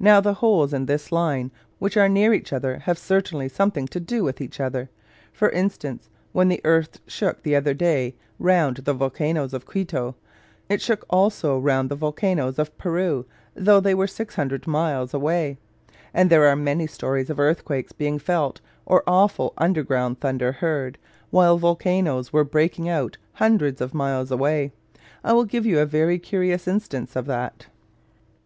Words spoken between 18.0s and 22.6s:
felt, or awful underground thunder heard, while volcanos were